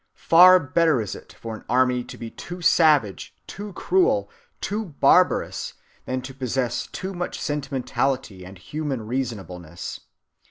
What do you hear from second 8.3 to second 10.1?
and human reasonableness.